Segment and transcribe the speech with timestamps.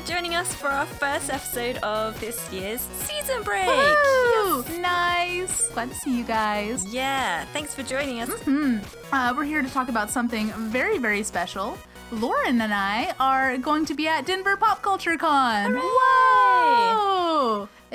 [0.00, 3.66] you're joining us for our first episode of this year's season break.
[3.66, 4.64] Woo!
[4.80, 5.68] Nice.
[5.70, 6.86] Glad to see you guys.
[6.86, 8.30] Yeah, thanks for joining us.
[9.12, 11.76] Uh, we're here to talk about something very, very special.
[12.12, 15.74] Lauren and I are going to be at Denver Pop Culture Con.
[15.74, 17.09] Whoa!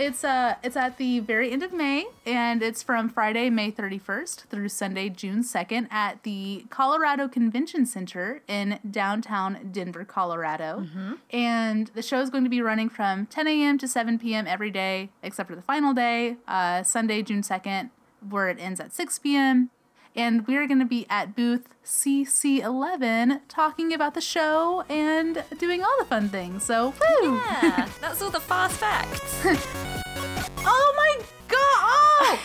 [0.05, 4.45] It's uh it's at the very end of May and it's from Friday, May 31st
[4.45, 10.85] through Sunday, June 2nd at the Colorado Convention Center in downtown Denver, Colorado.
[11.31, 13.79] And the show is going to be running from 10 a.m.
[13.79, 14.45] to 7 p.m.
[14.45, 17.89] every day, except for the final day, uh, Sunday, June 2nd,
[18.29, 19.71] where it ends at 6 p.m
[20.15, 25.95] and we're going to be at booth CC11 talking about the show and doing all
[25.99, 26.63] the fun things.
[26.63, 27.35] So, woo!
[27.35, 29.45] Yeah, that's all the fast facts.
[30.67, 31.59] Oh my god!
[31.61, 32.39] Oh!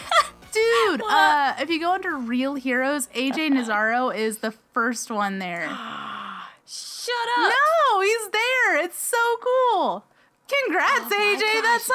[0.53, 5.63] Dude, uh, if you go under Real Heroes, AJ Nazzaro is the first one there.
[6.67, 7.53] Shut up.
[7.89, 8.85] No, he's there.
[8.85, 10.05] It's so cool.
[10.67, 11.63] Congrats, Oh AJ.
[11.63, 11.91] That's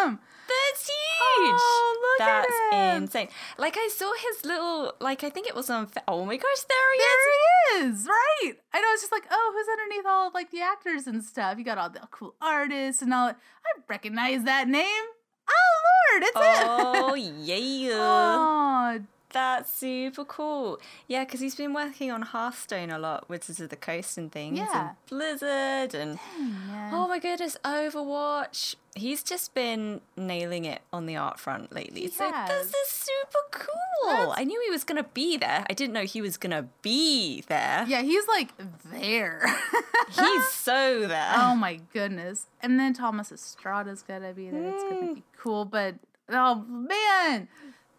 [0.00, 0.18] awesome.
[0.56, 1.60] That's huge.
[1.60, 3.02] Oh, look at That's him.
[3.04, 3.28] insane.
[3.58, 5.88] Like I saw his little, like I think it was on.
[6.08, 7.24] Oh my gosh, there he is.
[7.24, 8.52] There he is, right?
[8.72, 11.58] I know it's just like, oh, who's underneath all of like the actors and stuff?
[11.58, 13.28] You got all the cool artists and all.
[13.28, 15.04] I recognize that name.
[15.48, 16.66] Oh Lord, it's Oh it.
[17.10, 17.90] Oh yeah.
[17.94, 19.00] oh,
[19.36, 20.80] That's super cool.
[21.08, 24.56] Yeah, because he's been working on Hearthstone a lot, Wizards of the Coast and things.
[24.56, 24.88] Yeah.
[24.88, 26.94] And Blizzard and man.
[26.94, 28.76] oh my goodness, Overwatch.
[28.94, 32.00] He's just been nailing it on the art front lately.
[32.00, 32.48] He so has.
[32.48, 34.10] this is super cool.
[34.10, 35.66] That's- I knew he was gonna be there.
[35.68, 37.84] I didn't know he was gonna be there.
[37.86, 38.52] yeah, he's like
[38.90, 39.42] there.
[40.08, 41.32] He's so there.
[41.34, 42.46] oh my goodness.
[42.62, 44.68] And then Thomas Estrada's gonna be there.
[44.70, 45.96] It's gonna be cool, but
[46.30, 47.48] oh man,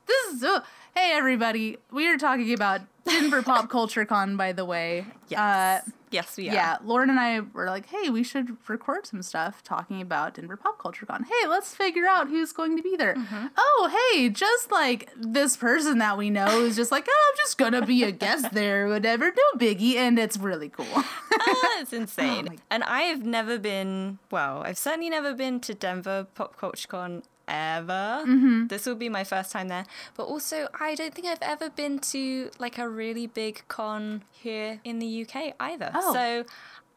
[0.08, 0.62] this is so.
[0.96, 5.06] Hey everybody, we are talking about Denver Pop Culture Con, by the way.
[5.28, 5.40] yes.
[5.40, 6.54] Uh, yes, we are.
[6.56, 10.58] yeah, Lauren and I were like, hey, we should record some stuff talking about Denver
[10.58, 11.24] Pop Culture Con.
[11.26, 13.16] Hey, let's figure out who's going to be there.
[13.56, 17.60] Oh, hey, just like this person that we know is just like, oh, I'm just
[17.60, 20.88] gonna be a guest there, whatever, no biggie, and it's really cool.
[21.40, 22.46] Ah, it's insane.
[22.46, 26.88] my- and I have never been, well, I've certainly never been to Denver Pop Culture
[26.88, 28.24] Con ever.
[28.26, 28.68] Mm-hmm.
[28.68, 29.86] This will be my first time there.
[30.16, 34.80] But also, I don't think I've ever been to like a really big con here
[34.84, 35.92] in the UK either.
[35.94, 36.14] Oh.
[36.14, 36.20] So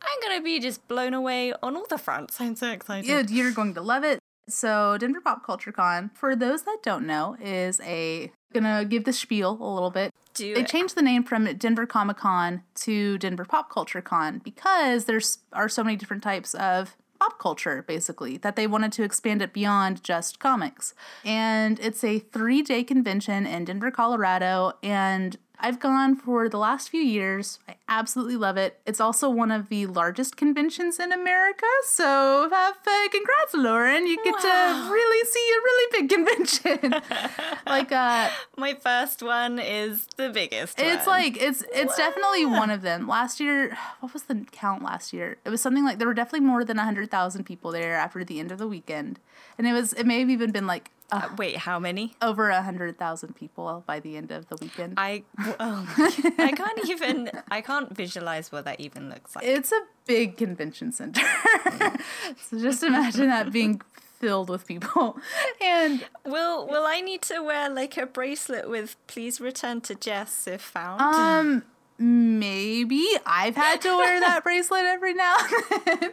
[0.02, 2.40] I'm going to be just blown away on all the fronts.
[2.40, 3.08] I'm so excited.
[3.08, 4.18] Yeah, you're going to love it.
[4.48, 9.12] So, Denver Pop Culture Con, for those that don't know, is a gonna give the
[9.12, 10.12] spiel a little bit.
[10.34, 10.66] Do They it.
[10.68, 15.68] changed the name from Denver Comic Con to Denver Pop Culture Con because there's are
[15.68, 20.02] so many different types of pop culture basically that they wanted to expand it beyond
[20.02, 20.94] just comics.
[21.24, 27.00] And it's a 3-day convention in Denver, Colorado and I've gone for the last few
[27.02, 27.58] years.
[27.68, 28.80] I absolutely love it.
[28.86, 31.66] It's also one of the largest conventions in America.
[31.84, 34.06] So, have, uh, congrats, Lauren.
[34.06, 34.86] You get Wow.
[34.86, 36.94] to really see a really big convention.
[37.66, 40.78] like, uh, My first one is the biggest.
[40.80, 41.18] it's one.
[41.20, 43.06] like it's it's definitely one of them.
[43.06, 45.36] Last year, what was the count last year?
[45.44, 48.40] It was something like there were definitely more than hundred thousand people there after the
[48.40, 49.18] end of the weekend,
[49.58, 52.14] and it was it may have even been like uh, Uh, wait, how many?
[52.22, 54.94] over a hundred thousand people by the end of the weekend.
[54.96, 55.84] I oh
[56.38, 59.44] I can't even I can't visualize what that even looks like.
[59.44, 61.22] it's a big convention center,
[62.40, 63.80] so just imagine that being
[64.20, 65.16] filled with people,
[65.62, 70.46] and Will Will I need to wear like a bracelet with "Please return to Jess
[70.46, 71.00] if found"?
[71.00, 71.62] Um,
[71.98, 76.12] maybe I've had to wear that bracelet every now and then.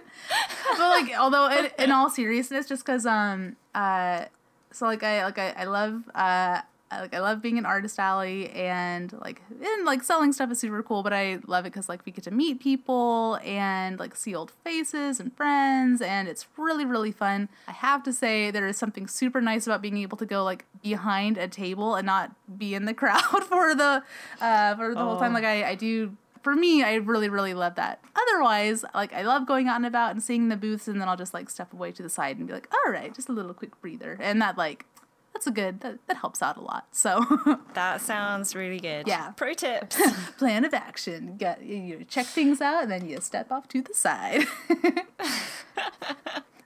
[0.78, 4.26] but like, although in, in all seriousness, just because um uh,
[4.78, 6.62] so like I like I, I love uh.
[6.62, 10.60] I- Like I love being an artist alley and like and like selling stuff is
[10.60, 14.16] super cool, but I love it because like we get to meet people and like
[14.16, 17.50] see old faces and friends and it's really really fun.
[17.68, 20.64] I have to say there is something super nice about being able to go like
[20.82, 24.02] behind a table and not be in the crowd for the
[24.40, 25.32] uh for the whole time.
[25.32, 25.40] Oh.
[25.40, 26.16] Like I I do
[26.48, 28.00] for me, I really, really love that.
[28.16, 31.18] Otherwise, like I love going out and about and seeing the booths, and then I'll
[31.18, 33.54] just like step away to the side and be like, all right, just a little
[33.54, 34.86] quick breather, and that like
[35.34, 36.88] that's a good that, that helps out a lot.
[36.94, 37.20] So
[37.74, 39.10] that sounds really good.
[39.10, 39.32] Yeah.
[39.32, 40.00] Pro tips.
[40.38, 43.82] plan of action, get you, you check things out, and then you step off to
[43.82, 44.46] the side.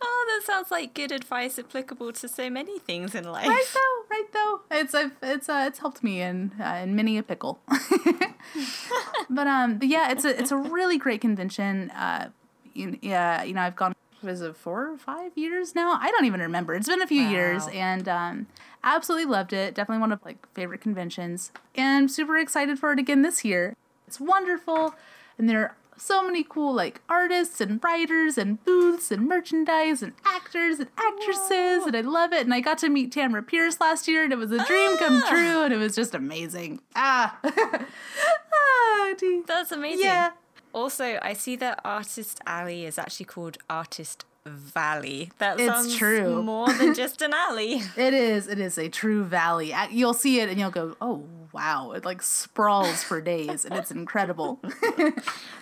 [0.00, 3.46] oh, that sounds like good advice applicable to so many things in life.
[3.46, 4.60] right though, right though.
[4.70, 7.60] It's I've, it's uh, it's helped me in uh, in many a pickle.
[9.30, 11.90] but um, but yeah, it's a it's a really great convention.
[11.90, 12.30] Uh,
[12.74, 13.94] you, yeah, you know, I've gone.
[14.22, 15.98] Was it four or five years now?
[16.00, 16.74] I don't even remember.
[16.74, 18.46] It's been a few years, and um,
[18.84, 19.74] absolutely loved it.
[19.74, 23.74] Definitely one of like favorite conventions, and I'm super excited for it again this year.
[24.06, 24.94] It's wonderful,
[25.38, 30.78] and there so many cool like artists and writers and booths and merchandise and actors
[30.78, 32.42] and actresses and I love it.
[32.44, 35.22] And I got to meet Tamora Pierce last year and it was a dream come
[35.24, 35.28] Ah.
[35.30, 36.80] true and it was just amazing.
[36.96, 37.38] Ah.
[37.44, 39.14] ah.
[39.46, 40.04] That's amazing.
[40.06, 40.30] Yeah.
[40.72, 45.30] Also, I see that Artist Alley is actually called Artist Valley.
[45.38, 46.42] That It's sounds true.
[46.42, 47.82] more than just an alley.
[47.96, 48.48] It is.
[48.48, 49.72] It is a true valley.
[49.90, 51.92] You'll see it and you'll go, oh, wow.
[51.92, 54.60] It like sprawls for days and it's incredible.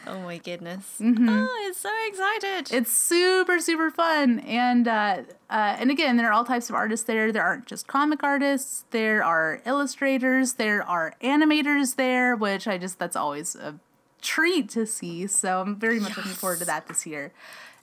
[0.06, 0.96] Oh my goodness.
[0.98, 1.28] Mm-hmm.
[1.28, 2.74] Oh, it's so excited.
[2.74, 4.40] It's super, super fun.
[4.40, 5.18] And, uh,
[5.50, 7.30] uh, and again, there are all types of artists there.
[7.30, 12.98] There aren't just comic artists, there are illustrators, there are animators there, which I just,
[12.98, 13.78] that's always a
[14.22, 15.26] treat to see.
[15.26, 17.32] So I'm very much looking forward to that this year.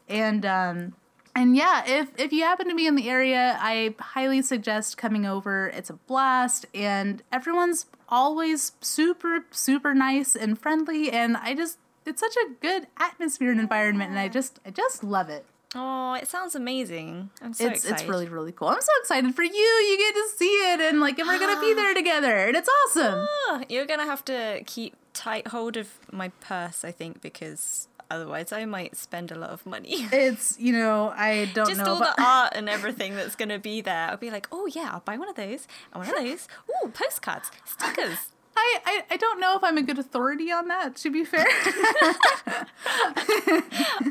[0.09, 0.94] And, um,
[1.36, 5.25] and yeah, if if you happen to be in the area, I highly suggest coming
[5.25, 5.68] over.
[5.68, 11.12] It's a blast, and everyone's always super super nice and friendly.
[11.12, 11.77] And I just
[12.07, 15.45] it's such a good atmosphere and environment, and I just I just love it.
[15.75, 17.30] oh, it sounds amazing.
[17.42, 18.01] I'm so it's excited.
[18.01, 18.69] it's really really cool.
[18.69, 19.51] I'm so excited for you.
[19.51, 22.69] You get to see it, and like, and we're gonna be there together, and it's
[22.86, 23.27] awesome.
[23.30, 28.51] Oh, you're gonna have to keep tight hold of my purse, I think, because otherwise
[28.51, 30.07] I might spend a lot of money.
[30.12, 31.74] It's you know I don't know.
[31.74, 31.94] Just know.
[31.94, 34.09] all but- the art and everything that's gonna be there.
[34.09, 36.48] I'll be like, oh yeah, I'll buy one of those and one of those.
[36.69, 38.31] Ooh, postcards, stickers.
[38.68, 41.46] I, I, I don't know if I'm a good authority on that, to be fair.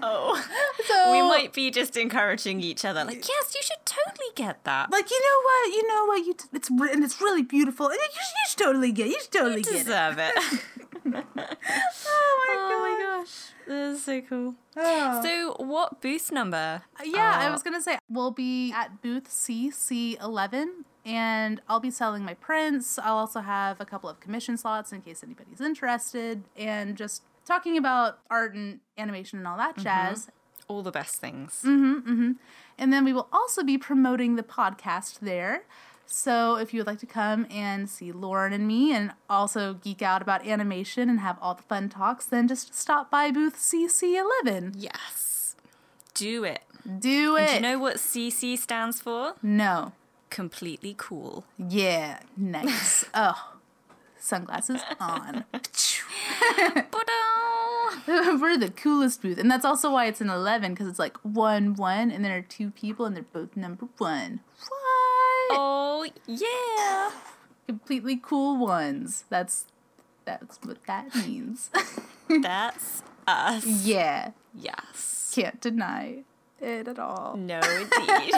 [0.02, 0.42] Oh,
[0.86, 3.04] so we might be just encouraging each other.
[3.04, 4.90] Like, yes, you should totally get that.
[4.90, 7.86] like you know what you know what you t- it's re- and it's really beautiful
[7.86, 9.10] and you, should- you should totally get it.
[9.10, 9.84] you should totally You get it.
[9.84, 10.34] deserve it.
[12.08, 14.54] Oh oh my gosh, that is so cool.
[14.76, 15.22] Oh.
[15.22, 16.82] So, what booth number?
[17.04, 20.66] yeah, I uh, was gonna say we'll be at booth CC11
[21.06, 22.98] and I'll be selling my prints.
[22.98, 27.78] I'll also have a couple of commission slots in case anybody's interested and just talking
[27.78, 30.28] about art and animation and all that jazz.
[30.68, 31.62] all the best things.
[31.64, 32.36] Mhm, mhm.
[32.76, 35.62] And then we will also be promoting the podcast there.
[36.08, 40.02] So if you would like to come and see Lauren and me and also geek
[40.02, 44.74] out about animation and have all the fun talks, then just stop by booth CC11.
[44.76, 45.54] Yes,
[46.14, 46.62] do it.
[46.98, 47.48] Do it.
[47.48, 49.34] Do you know what CC stands for?
[49.42, 49.92] no.
[50.30, 51.44] Completely cool.
[51.58, 52.20] Yeah.
[52.36, 53.04] Nice.
[53.14, 53.52] oh.
[54.18, 55.44] Sunglasses on.
[58.06, 59.38] We're the coolest booth.
[59.38, 62.42] And that's also why it's an 11 because it's like 1 1 and there are
[62.42, 64.40] two people and they're both number 1.
[64.58, 65.58] What?
[65.58, 67.10] Oh yeah.
[67.66, 69.24] completely cool ones.
[69.28, 69.66] That's
[70.24, 71.70] that's what that means.
[72.42, 73.64] That's us.
[73.64, 75.32] yeah, Yes.
[75.34, 76.24] can't deny
[76.60, 77.36] it at all.
[77.36, 78.32] No, indeed.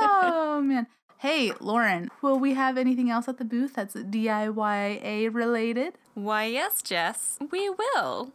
[0.00, 0.86] Oh man.
[1.18, 5.94] Hey, Lauren, will we have anything else at the booth that's DIYA related?
[6.14, 8.32] Why, yes, Jess, we will.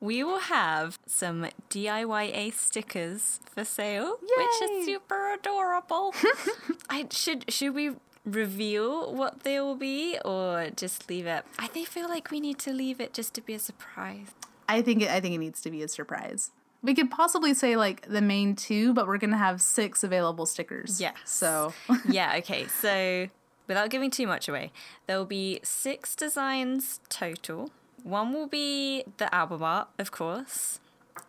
[0.00, 6.14] We will have some DIYA stickers for sale, which is super adorable.
[6.88, 11.44] I should should we reveal what they will be or just leave it?
[11.58, 14.28] I think feel like we need to leave it just to be a surprise.
[14.68, 16.52] I think it, I think it needs to be a surprise.
[16.82, 21.00] We could possibly say like the main two, but we're gonna have six available stickers.
[21.00, 21.16] Yes.
[21.24, 21.72] So
[22.08, 22.66] yeah, okay.
[22.66, 23.28] So,
[23.66, 24.72] without giving too much away,
[25.06, 27.70] there will be six designs total.
[28.04, 30.80] One will be the album art, of course,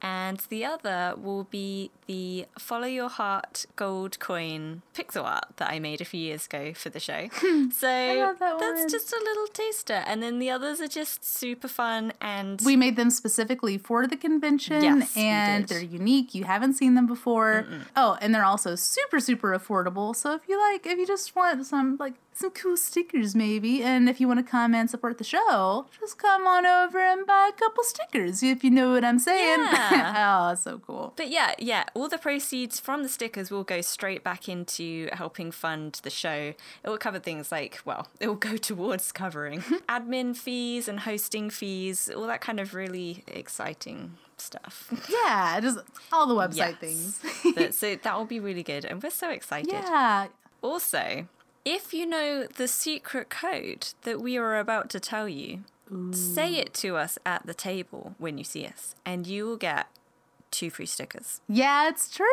[0.02, 5.80] and the other will be the Follow Your Heart gold coin pixel art that I
[5.80, 7.30] made a few years ago for the show.
[7.72, 7.88] so,
[8.40, 10.04] that that's just a little taster.
[10.06, 14.18] And then the others are just super fun and we made them specifically for the
[14.18, 16.34] convention Yes, and they're unique.
[16.34, 17.66] You haven't seen them before.
[17.96, 20.16] Oh and they're also super super affordable.
[20.16, 24.08] So if you like if you just want some like some cool stickers maybe and
[24.10, 27.50] if you want to come and support the show just come on over and buy
[27.54, 30.50] a couple stickers if you know what i'm saying Yeah.
[30.52, 34.24] oh so cool But yeah, yeah, all the proceeds from the stickers will go straight
[34.24, 36.54] back into helping fund the show.
[36.84, 41.50] It will cover things like, well, it will go towards covering admin fees and hosting
[41.50, 44.76] fees, all that kind of really exciting stuff.
[45.12, 45.78] yeah just
[46.14, 46.86] all the website Yes.
[46.86, 47.20] things
[47.56, 49.72] But- so that will be really good, and we're so excited.
[49.74, 50.28] yeah
[50.62, 51.28] Also,
[51.66, 55.64] if you know the secret code that we are about to tell you,
[56.12, 59.88] say it to us at the table when you see us, and you will get
[60.52, 61.42] two free stickers.
[61.48, 62.26] Yeah, it's true.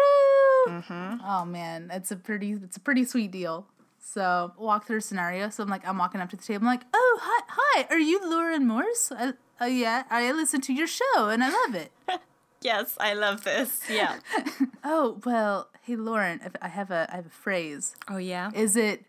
[0.68, 1.16] Mm-hmm.
[1.24, 3.66] Oh man, it's a pretty it's a pretty sweet deal.
[3.98, 5.50] So walk through scenario.
[5.50, 6.62] So I'm like, I'm walking up to the table.
[6.62, 9.10] I'm like, oh hi, hi, are you Lauren Morse?
[9.10, 11.92] I, uh, oh yeah, I listen to your show and I love it.
[12.62, 13.80] Yes, I love this.
[13.88, 14.16] Yeah.
[14.84, 17.94] oh well, hey Lauren, I have a I have a phrase.
[18.08, 18.50] oh, yeah.
[18.54, 19.04] Is it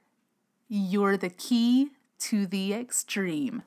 [0.70, 3.64] you're the key to the extreme?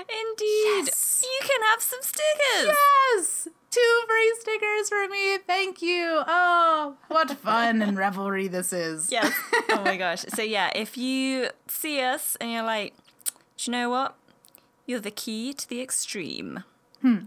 [0.00, 0.84] Indeed.
[0.86, 1.22] Yes.
[1.24, 2.76] You can have some stickers.
[3.16, 3.48] Yes!
[3.70, 5.38] Two free stickers for me.
[5.38, 6.22] Thank you.
[6.26, 9.10] Oh, what fun and revelry this is.
[9.12, 9.32] Yes.
[9.70, 10.24] Oh my gosh.
[10.34, 12.94] So yeah, if you see us and you're like,
[13.58, 14.16] do you know what?
[14.86, 16.64] You're the key to the extreme.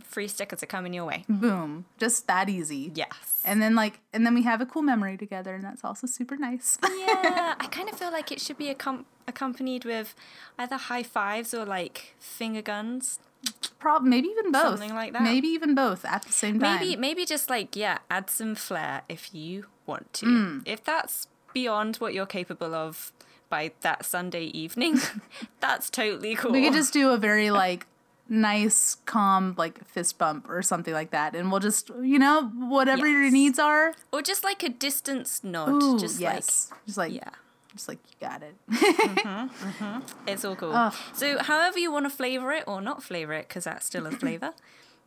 [0.03, 1.23] Free stickers are coming your way.
[1.29, 1.85] Boom.
[1.97, 2.91] Just that easy.
[2.93, 3.41] Yes.
[3.45, 6.35] And then like and then we have a cool memory together and that's also super
[6.35, 6.77] nice.
[6.83, 10.13] yeah, I kind of feel like it should be accom- accompanied with
[10.59, 13.19] either high fives or like finger guns.
[13.79, 14.79] Prob maybe even both.
[14.79, 15.23] Something like that.
[15.23, 16.79] Maybe even both at the same time.
[16.79, 20.25] Maybe maybe just like yeah, add some flair if you want to.
[20.25, 20.59] Hmm.
[20.65, 23.11] If that's beyond what you're capable of
[23.49, 24.99] by that Sunday evening,
[25.59, 26.51] that's totally cool.
[26.51, 27.87] We could just do a very like
[28.31, 33.05] nice, calm, like fist bump or something like that, and we'll just, you know, whatever
[33.05, 33.93] your needs are.
[34.11, 37.29] or just like a distance nod, Ooh, just yes, just like, like yeah.
[37.73, 38.55] just like you got it.
[38.71, 40.00] Mm-hmm, mm-hmm.
[40.27, 40.73] It's all cool.
[40.73, 40.95] Ugh.
[41.13, 44.11] So, however you want to flavor it or not flavor it, because that's still a
[44.23, 44.53] flavor,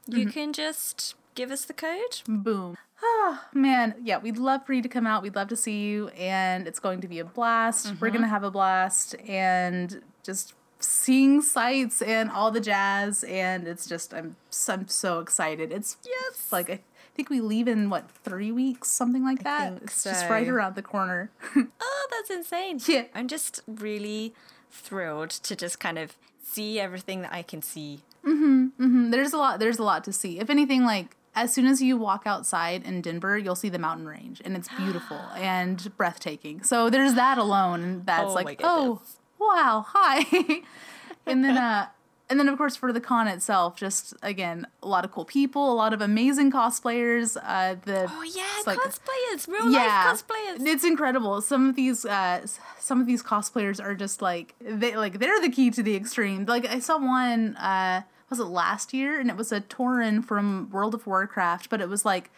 [0.06, 0.20] Mm-hmm.
[0.20, 2.20] you can just give us the code.
[2.28, 2.76] Boom.
[3.02, 5.22] Oh man, yeah, we'd love for you to come out.
[5.22, 7.86] We'd love to see you, and it's going to be a blast.
[7.86, 8.16] We're mm-hmm.
[8.16, 14.12] gonna have a blast, and just seeing sights and all the jazz, and it's just
[14.14, 15.72] I'm so, I'm so excited.
[15.72, 16.48] It's Yes.
[16.52, 16.80] like I
[17.14, 19.74] think we leave in what three weeks, something like that.
[19.82, 21.30] it's just right around the corner.
[21.80, 22.80] Oh, that's insane.
[22.86, 23.04] Yeah.
[23.14, 24.34] I'm just really
[24.70, 28.02] thrilled to just kind of see everything that I can see.
[28.26, 29.58] Mhm, There's a lot.
[29.60, 30.38] There's a lot to see.
[30.38, 34.06] If anything, like as soon as you walk outside in Denver, you'll see the mountain
[34.06, 36.62] range, and it's beautiful and breathtaking.
[36.62, 39.00] So there's that alone, that's Oh like, oh.
[39.48, 40.62] Wow, hi.
[41.26, 41.86] and then, uh,
[42.30, 45.72] and then of course for the con itself, just again a lot of cool people,
[45.72, 47.36] a lot of amazing cosplayers.
[47.42, 50.66] Uh, the Oh yeah, like- cosplayers, real yeah, life cosplayers.
[50.66, 51.40] It's incredible.
[51.42, 52.46] Some of these uh
[52.78, 56.46] some of these cosplayers are just like they like they're the key to the extreme.
[56.46, 60.70] Like I saw one uh was it last year and it was a Torin from
[60.70, 62.30] World of Warcraft, but it was like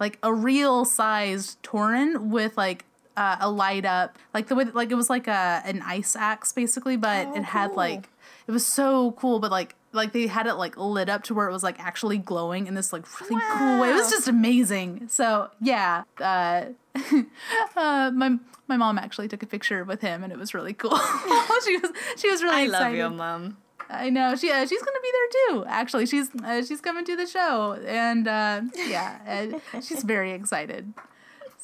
[0.00, 4.90] like a real sized Torin with like uh, a light up like the way like
[4.90, 7.76] it was like a an ice axe basically, but Oh, it had cool.
[7.76, 8.08] like
[8.46, 11.48] it was so cool, but like like they had it like lit up to where
[11.48, 13.90] it was like actually glowing in this like really cool way.
[13.90, 15.06] It was just amazing.
[15.08, 16.66] So yeah, uh,
[17.76, 20.96] uh, my my mom actually took a picture with him, and it was really cool.
[21.64, 22.84] she was she was really I excited.
[22.84, 23.56] love your mum.
[23.90, 25.64] I know she uh, she's gonna be there too.
[25.68, 30.92] Actually, she's uh, she's coming to the show, and uh, yeah, uh, she's very excited.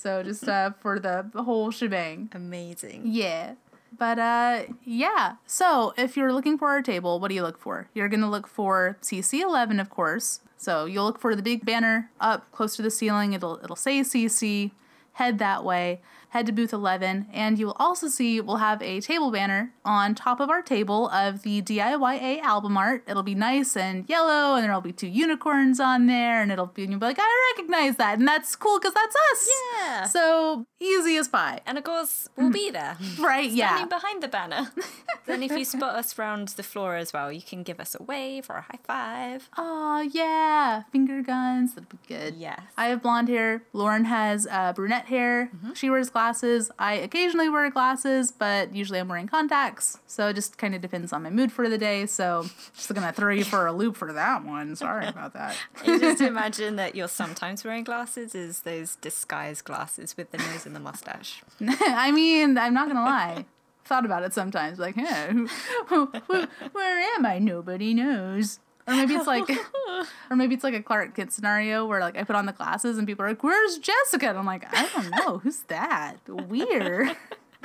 [0.00, 2.30] So just uh, for the whole shebang.
[2.32, 3.02] Amazing.
[3.04, 3.54] Yeah.
[3.98, 5.36] But uh yeah.
[5.46, 7.88] So if you're looking for our table, what do you look for?
[7.92, 10.40] You're gonna look for CC eleven, of course.
[10.56, 13.32] So you'll look for the big banner up close to the ceiling.
[13.34, 14.70] It'll it'll say CC.
[15.14, 16.00] Head that way.
[16.30, 20.14] Head to booth eleven, and you will also see we'll have a table banner on
[20.14, 23.02] top of our table of the DIYA album art.
[23.08, 26.84] It'll be nice and yellow, and there'll be two unicorns on there, and it'll be
[26.84, 29.48] and you'll be like, I recognize that, and that's cool because that's us.
[29.74, 30.04] Yeah.
[30.04, 31.62] So easy as pie.
[31.66, 32.96] And of course, we'll be there.
[33.18, 33.50] Right?
[33.50, 33.74] Yeah.
[33.74, 34.70] Standing behind the banner.
[35.26, 38.02] then if you spot us round the floor as well, you can give us a
[38.02, 39.50] wave or a high five.
[39.58, 41.74] Oh yeah, finger guns.
[41.74, 42.36] That'd be good.
[42.36, 42.60] Yes.
[42.76, 43.62] I have blonde hair.
[43.72, 45.50] Lauren has uh, brunette hair.
[45.74, 46.19] She wears glasses.
[46.24, 49.98] I occasionally wear glasses, but usually I'm wearing contacts.
[50.06, 52.06] So it just kind of depends on my mood for the day.
[52.06, 54.76] So just gonna throw you for a loop for that one.
[54.76, 55.56] Sorry about that.
[55.86, 60.66] You just imagine that you're sometimes wearing glasses is those disguised glasses with the nose
[60.66, 61.42] and the mustache.
[61.60, 63.46] I mean, I'm not gonna lie.
[63.84, 65.46] Thought about it sometimes, like, hey, who,
[65.88, 67.38] who, who- where am I?
[67.40, 68.60] Nobody knows.
[68.90, 69.48] Or maybe it's like,
[70.30, 72.98] or maybe it's like a Clark Kent scenario where like I put on the glasses
[72.98, 75.38] and people are like, "Where's Jessica?" And I'm like, "I don't know.
[75.38, 76.16] Who's that?
[76.26, 77.16] Weird."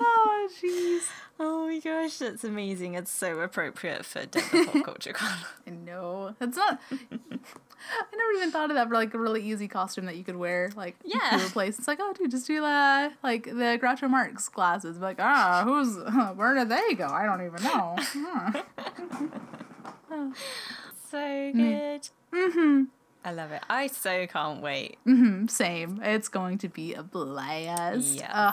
[0.00, 1.02] oh jeez.
[1.40, 2.94] Oh my gosh, that's amazing.
[2.94, 5.38] It's so appropriate for Denver Pop Culture Con.
[5.66, 6.34] I know.
[6.40, 6.80] It's not.
[8.12, 10.36] I never even thought of that for like a really easy costume that you could
[10.36, 11.38] wear, like Yeah.
[11.38, 11.78] to a place.
[11.78, 14.98] It's like, oh, dude, just do the like the Groucho Marx glasses.
[14.98, 15.96] Like, ah, who's
[16.36, 17.06] where did they go?
[17.06, 17.96] I don't even know.
[20.08, 20.30] Huh.
[21.10, 22.08] So good.
[22.32, 22.84] mm-hmm.
[23.24, 23.62] I love it.
[23.70, 24.96] I so can't wait.
[25.06, 25.46] Mm-hmm.
[25.46, 26.00] Same.
[26.02, 28.16] It's going to be a blast.
[28.16, 28.52] Yeah.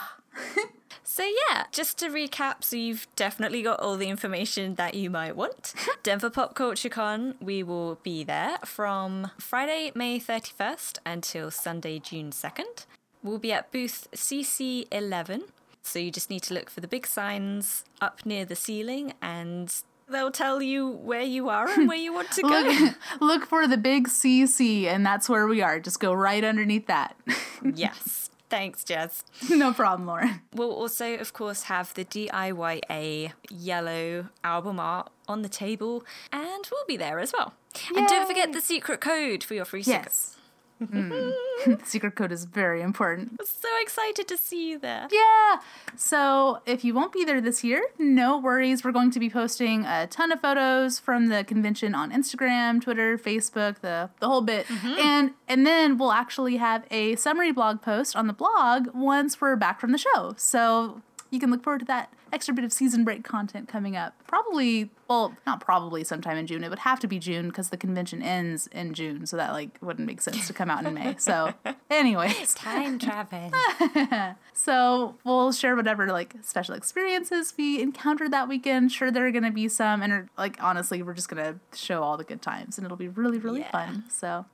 [1.04, 5.36] So, yeah, just to recap, so you've definitely got all the information that you might
[5.36, 5.74] want.
[6.04, 12.32] Denver Pop Culture Con, we will be there from Friday, May 31st until Sunday, June
[12.32, 12.86] 2nd.
[13.24, 15.44] We'll be at booth CC11.
[15.84, 19.74] So, you just need to look for the big signs up near the ceiling and
[20.12, 22.50] they'll tell you where you are and where you want to go.
[22.50, 25.80] Look, look for the big CC, and that's where we are.
[25.80, 27.16] Just go right underneath that.
[27.76, 28.30] yes.
[28.52, 29.24] Thanks, Jess.
[29.50, 30.42] no problem, Lauren.
[30.54, 36.04] We'll also, of course, have the DIYA yellow album art on the table,
[36.34, 37.54] and we'll be there as well.
[37.96, 40.36] And don't forget the secret code for your free stickers.
[40.36, 40.38] Yes.
[40.82, 41.34] Mm.
[41.66, 43.40] the secret code is very important.
[43.46, 45.08] So excited to see you there.
[45.12, 45.60] Yeah.
[45.96, 48.84] So if you won't be there this year, no worries.
[48.84, 53.18] We're going to be posting a ton of photos from the convention on Instagram, Twitter,
[53.18, 54.66] Facebook, the the whole bit.
[54.84, 59.56] And and then we'll actually have a summary blog post on the blog once we're
[59.56, 60.34] back from the show.
[60.38, 64.14] So you can look forward to that extra bit of season break content coming up.
[64.28, 66.64] Probably, well, not probably sometime in June.
[66.64, 69.78] It would have to be June because the convention ends in June, so that like
[69.82, 71.16] wouldn't make sense to come out in May.
[71.18, 71.54] So,
[71.90, 73.52] anyways, Time travel.
[74.54, 78.92] so we'll share whatever like special experiences we encountered that weekend.
[78.92, 82.24] Sure, there are gonna be some, and like honestly, we're just gonna show all the
[82.24, 83.72] good times, and it'll be really, really Yeah.
[83.72, 84.04] fun.
[84.10, 84.46] So,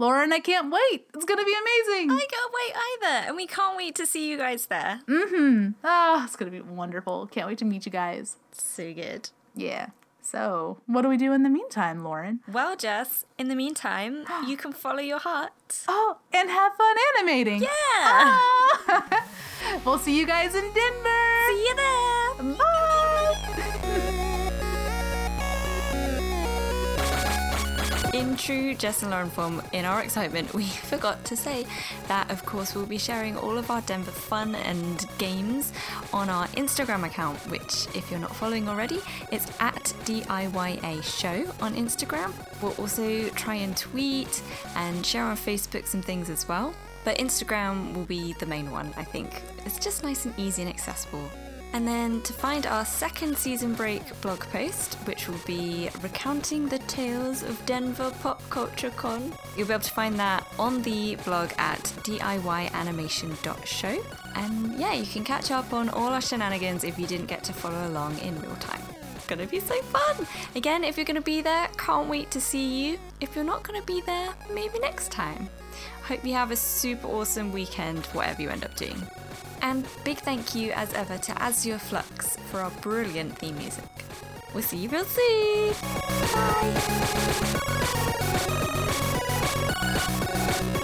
[0.00, 1.04] Laura and I can't wait.
[1.14, 2.10] It's gonna be amazing.
[2.10, 5.02] I can't wait either, and we can't wait to see you guys there.
[5.06, 5.68] Mm hmm.
[5.84, 7.26] Ah, it's gonna be wonderful.
[7.26, 8.38] Can't wait to meet you guys.
[8.50, 9.28] So good.
[9.54, 9.88] Yeah.
[10.22, 12.40] So, what do we do in the meantime, Lauren?
[12.50, 15.52] Well, Jess, in the meantime, you can follow your heart.
[15.86, 17.60] Oh, and have fun animating.
[17.60, 17.68] Yeah.
[18.00, 19.26] Ah!
[19.84, 21.44] we'll see you guys in Denver.
[21.48, 22.54] See you there.
[22.56, 22.79] Bye.
[28.20, 31.64] In true Jess and Lauren form, in our excitement, we forgot to say
[32.06, 35.72] that, of course, we'll be sharing all of our Denver fun and games
[36.12, 39.00] on our Instagram account, which, if you're not following already,
[39.32, 42.30] it's at DIYA Show on Instagram.
[42.60, 44.42] We'll also try and tweet
[44.76, 46.74] and share on Facebook some things as well.
[47.06, 49.42] But Instagram will be the main one, I think.
[49.64, 51.30] It's just nice and easy and accessible.
[51.72, 56.80] And then to find our second season break blog post, which will be recounting the
[56.80, 61.52] tales of Denver Pop Culture Con, you'll be able to find that on the blog
[61.58, 64.02] at diyanimation.show.
[64.34, 67.52] And yeah, you can catch up on all our shenanigans if you didn't get to
[67.52, 68.82] follow along in real time.
[69.14, 70.26] It's gonna be so fun!
[70.56, 72.98] Again, if you're gonna be there, can't wait to see you.
[73.20, 75.48] If you're not gonna be there, maybe next time.
[76.02, 79.00] Hope you have a super awesome weekend, whatever you end up doing.
[79.62, 83.84] And big thank you as ever to Azure Flux for our brilliant theme music.
[84.54, 85.74] We'll see you real soon.
[90.72, 90.76] Bye.